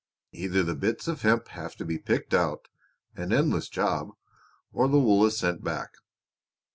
[0.31, 2.67] Either the bits of hemp have to be picked out
[3.15, 4.09] an endless job
[4.73, 5.91] or the wool is sent back.